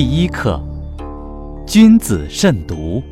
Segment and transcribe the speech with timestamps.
[0.00, 0.62] 第一课：
[1.66, 3.02] 君子慎独。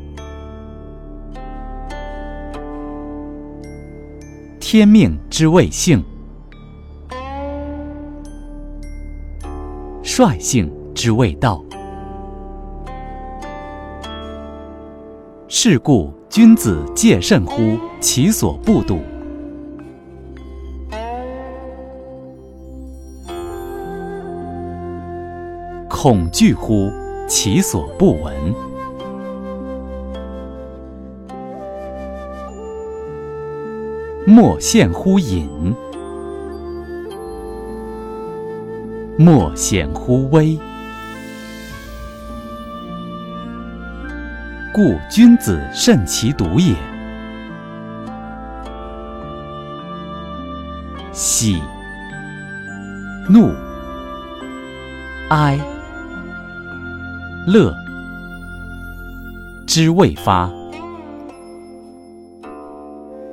[4.61, 6.01] 天命之谓性，
[10.01, 11.61] 率性之谓道。
[15.49, 19.01] 是故君子戒慎乎其所不睹，
[25.99, 26.93] 恐惧乎
[27.27, 28.35] 其所不闻。
[34.27, 35.75] 莫羡乎隐，
[39.17, 40.59] 莫显乎微。
[44.75, 46.77] 故君子慎其独也。
[51.13, 51.63] 喜、
[53.31, 53.51] 怒、
[55.31, 55.59] 哀、
[57.47, 57.73] 乐
[59.69, 60.51] 之未发，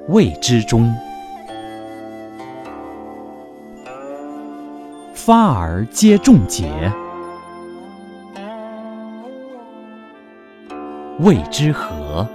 [0.10, 0.94] 谓之中。
[5.16, 6.94] 发而皆中节。
[11.22, 12.28] 谓之和。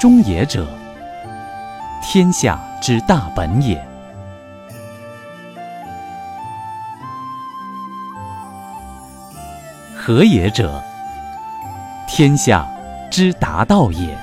[0.00, 0.66] 中也者，
[2.02, 3.89] 天下之大本也。
[10.02, 10.82] 和也者，
[12.08, 12.66] 天下
[13.10, 14.16] 之达道也。